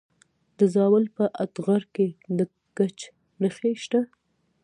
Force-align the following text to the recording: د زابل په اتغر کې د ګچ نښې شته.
د 0.57 0.59
زابل 0.73 1.05
په 1.15 1.23
اتغر 1.43 1.81
کې 1.95 2.07
د 2.37 2.39
ګچ 2.77 2.99
نښې 3.41 3.71
شته. 3.83 4.01